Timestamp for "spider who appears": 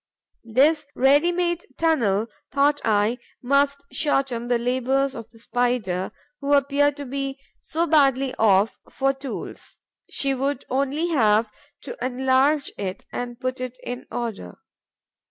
5.37-6.95